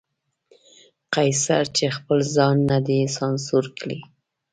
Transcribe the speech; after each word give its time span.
قیصر 1.13 1.63
چې 1.77 1.85
خپل 1.97 2.19
ځان 2.35 2.57
نه 2.69 2.77
دی 2.87 3.01
سانسور 3.17 3.65
کړی. 3.79 3.99